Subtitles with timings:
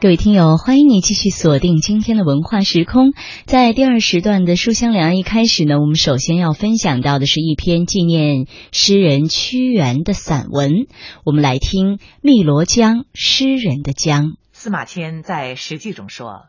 [0.00, 3.14] 各位听友，欢迎你继续锁定今天的文化时空。
[3.46, 10.86] 在第二时段的书香两岸一开始呢，我们首先要分享到的是一篇纪念诗人屈原的散文。
[11.24, 14.36] 我们来听《汨罗江》，诗人的江。
[14.52, 16.46] 司马迁在《史记》中说，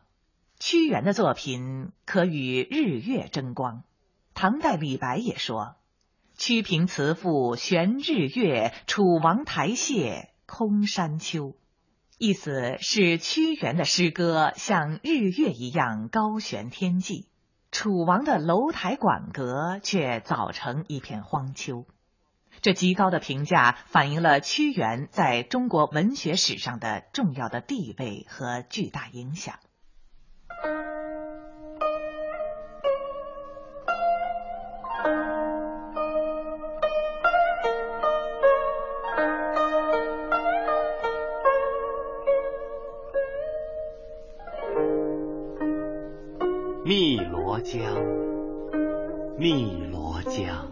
[0.59, 3.81] 屈原的作品可与日月争光。
[4.36, 5.73] 唐代李白也说
[6.38, 11.55] ：“屈平辞赋悬日月，楚王台榭空山丘。”
[12.21, 17.30] 意思是屈原的诗歌像日月一样高悬天际，
[17.71, 21.85] 楚王的楼台馆阁却早成一片荒丘。
[22.59, 29.55] 这极高的评价反映了屈原在中国文学史上的重要的地位和巨大影响。
[49.40, 50.70] 汨罗江，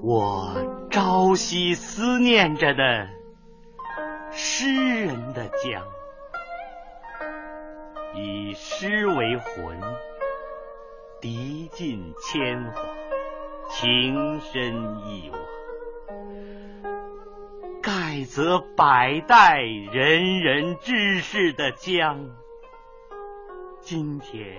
[0.00, 3.10] 我朝夕思念着的
[4.30, 5.86] 诗人的江，
[8.14, 9.78] 以诗为魂，
[11.20, 12.80] 涤尽铅华，
[13.68, 14.72] 情深
[15.06, 15.38] 意往，
[17.82, 22.30] 盖泽百代仁人志士的江。
[23.82, 24.56] 今天，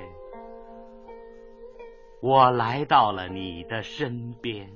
[2.21, 4.69] 我来到了你的身边，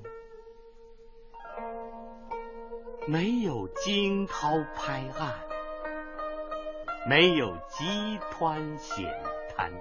[3.07, 5.31] 没有惊涛拍岸，
[7.07, 9.05] 没有急湍险
[9.55, 9.71] 滩，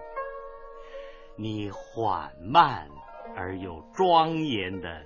[1.36, 2.86] 你缓慢
[3.34, 5.02] 而又庄严的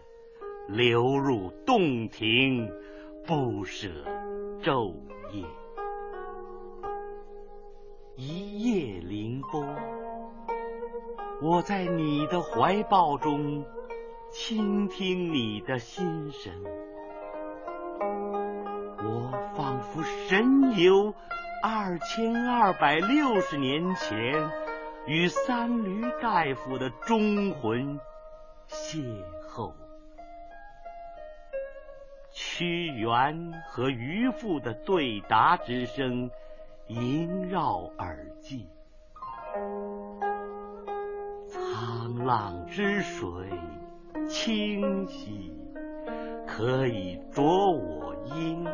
[0.67, 2.69] 流入洞庭，
[3.25, 3.89] 不舍
[4.61, 4.97] 昼
[5.31, 5.45] 夜。
[8.17, 9.65] 一夜凌波，
[11.41, 13.65] 我在你的怀抱中
[14.31, 16.53] 倾听你的心声，
[18.99, 21.15] 我仿佛神游
[21.63, 24.51] 二千二百六十年前，
[25.07, 28.01] 与三闾大夫的忠魂
[28.69, 29.73] 邂逅，
[32.33, 36.31] 屈原和渔父的对答之声。
[36.89, 38.67] 萦绕耳际，
[41.79, 43.31] 沧浪之水
[44.29, 45.53] 清兮，
[46.45, 47.41] 可以濯
[47.71, 48.67] 我缨；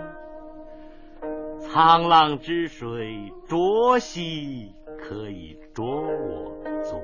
[1.60, 6.50] 沧浪之水浊兮，可以濯我
[6.82, 6.97] 足。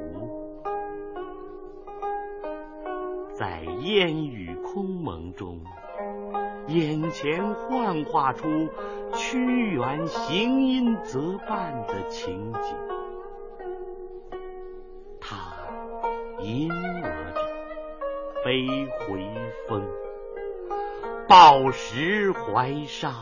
[3.35, 5.61] 在烟雨空蒙中。
[6.69, 8.69] 眼前幻化出
[9.13, 12.77] 屈原行吟则伴的情景，
[16.43, 17.41] 吟额着
[18.43, 19.27] 飞回
[19.69, 19.87] 风，
[21.29, 23.13] 抱石怀沙，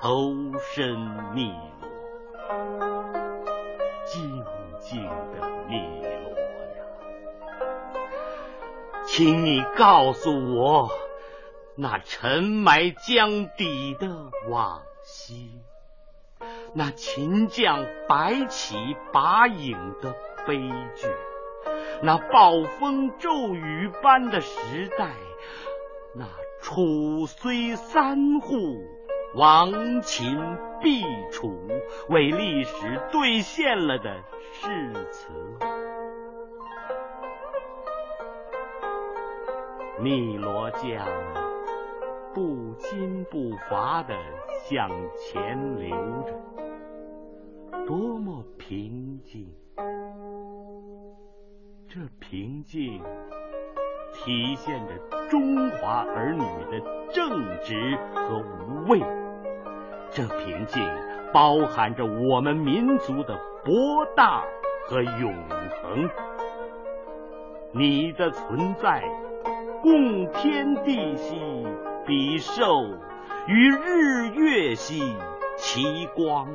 [0.00, 0.94] 投身
[1.34, 3.10] 汨罗，
[4.04, 4.44] 静
[4.78, 5.02] 静
[5.32, 6.30] 的汨罗
[6.76, 6.84] 呀，
[9.06, 10.90] 请你告诉我。
[11.74, 15.58] 那沉埋江底的往昔，
[16.74, 18.76] 那秦将白起
[19.10, 20.14] 拔影的
[20.46, 20.58] 悲
[20.94, 21.08] 剧，
[22.04, 25.14] 那暴风骤雨般的时代，
[26.16, 26.26] 那
[26.60, 28.84] 楚虽三户，
[29.36, 30.36] 亡秦
[30.80, 31.56] 必楚，
[32.08, 34.20] 为历史兑现了的
[34.52, 35.32] 誓词。
[40.00, 41.06] 汨罗江。
[42.34, 44.16] 不惊不伐的
[44.64, 46.32] 向前流着，
[47.86, 49.54] 多么平静！
[51.94, 53.02] 这平静
[54.14, 56.80] 体现着中华儿女的
[57.12, 57.28] 正
[57.62, 58.98] 直和无畏，
[60.10, 60.82] 这平静
[61.34, 64.42] 包含着我们民族的博大
[64.86, 65.34] 和永
[65.82, 66.08] 恒。
[67.72, 69.04] 你的存在，
[69.82, 71.36] 共天地兮。
[72.06, 72.64] 比寿
[73.46, 75.14] 与日月兮
[75.58, 76.48] 其光，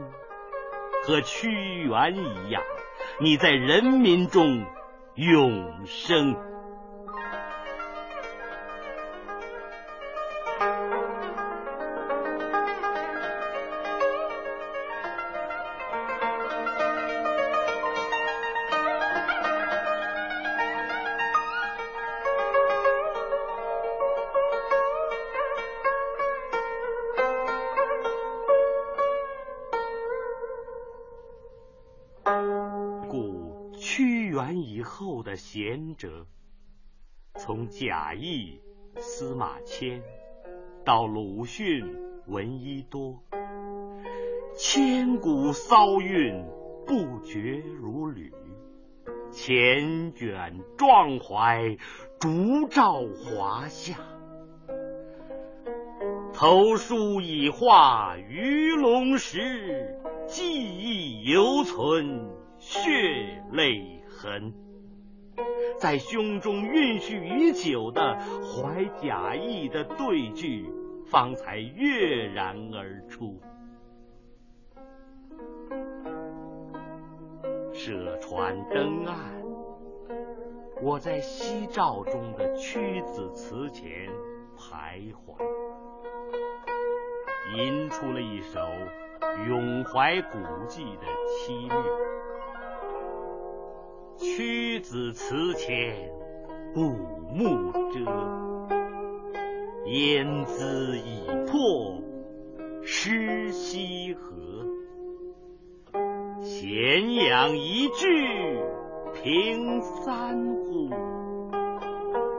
[1.03, 2.63] 和屈原一样，
[3.21, 4.65] 你在人民中
[5.17, 6.35] 永生。
[33.89, 36.27] 屈原以后的贤者，
[37.35, 38.59] 从贾谊、
[38.97, 40.03] 司马迁
[40.83, 41.95] 到鲁迅、
[42.27, 43.23] 闻一多，
[44.57, 46.45] 千古骚韵
[46.85, 48.33] 不绝如缕，
[49.31, 51.77] 缱绻壮怀，
[52.19, 53.95] 烛照华夏。
[56.33, 59.97] 投书已化鱼龙石，
[60.27, 60.43] 记
[60.77, 64.53] 忆犹存血泪痕。
[65.79, 70.67] 在胸中蕴蓄已久的怀贾谊的对句，
[71.05, 73.39] 方才跃然而出。
[77.71, 79.15] 舍船登岸，
[80.81, 84.09] 我在夕照中的屈子祠前
[84.57, 85.37] 徘徊。
[87.55, 88.59] 吟出了一首
[89.47, 91.77] 咏怀古迹的凄妙。
[94.19, 95.95] 屈子祠前
[96.73, 96.81] 古
[97.31, 97.99] 木遮，
[99.85, 102.01] 烟姿已破
[102.81, 104.35] 湿溪河。
[106.41, 108.59] 咸阳一句
[109.21, 110.89] 平三户，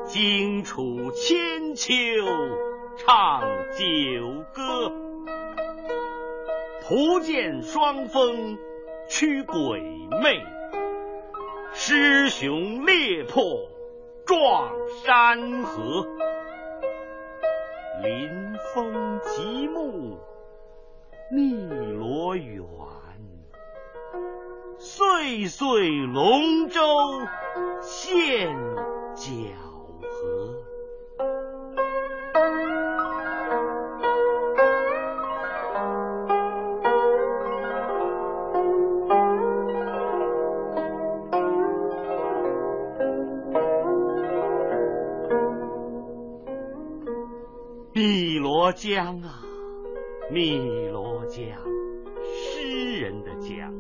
[0.04, 1.92] 荆楚千秋
[2.96, 3.40] 唱
[3.76, 4.92] 九歌。
[6.82, 8.58] 图见双峰
[9.08, 9.80] 驱鬼
[10.22, 10.42] 魅，
[11.80, 13.70] 狮雄猎破
[14.26, 14.68] 撞
[15.04, 16.04] 山河。
[18.02, 18.28] 临
[18.74, 20.18] 风极目
[21.30, 22.66] 汨罗远，
[24.76, 26.80] 岁岁龙舟
[27.80, 28.48] 献
[29.14, 29.67] 桨。
[48.78, 49.42] 江啊，
[50.30, 51.44] 汨罗江，
[52.22, 53.74] 诗人的江，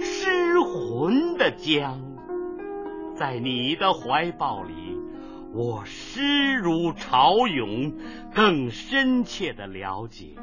[0.00, 2.00] 诗魂的江，
[3.14, 4.72] 在你的怀抱里，
[5.52, 7.92] 我诗如潮涌，
[8.34, 10.36] 更深切的了解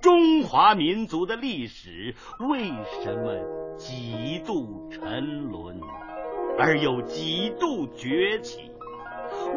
[0.00, 2.72] 中华民族的历史为
[3.04, 5.80] 什么几度沉沦，
[6.58, 8.72] 而又几度崛起，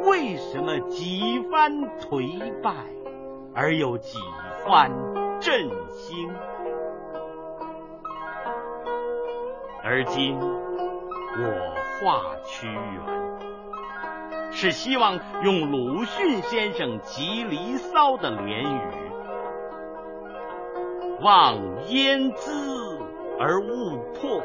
[0.06, 3.00] 为什么几番颓败。
[3.53, 4.18] 而有几
[4.65, 4.89] 番
[5.42, 6.33] 振兴，
[9.83, 18.81] 而今我画屈原，是希望用鲁迅先生《集离骚》的联语
[21.21, 21.57] ：“望
[21.89, 22.97] 烟姿
[23.38, 24.42] 而勿迫，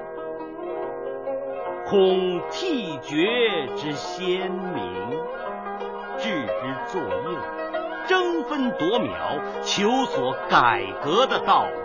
[1.86, 5.10] 恐替绝之先明，
[6.18, 7.38] 置之作右。”
[8.08, 11.76] 争分夺秒，求索改革的道路。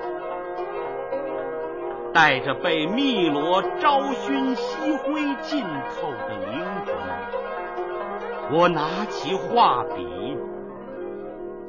[2.13, 6.94] 带着被汨罗朝熏夕灰浸透的灵魂，
[8.51, 10.38] 我拿起画笔，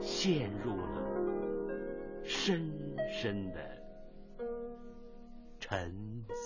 [0.01, 0.85] 陷入了
[2.25, 2.73] 深
[3.09, 3.61] 深的
[5.61, 5.95] 沉
[6.35, 6.42] 思。